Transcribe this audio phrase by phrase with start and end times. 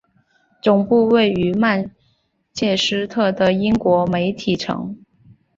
[0.63, 1.91] 总部位于曼
[2.55, 4.97] 彻斯特的英国媒体城。